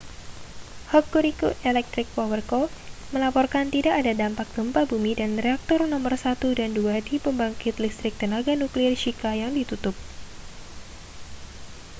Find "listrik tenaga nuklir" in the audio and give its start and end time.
7.83-8.93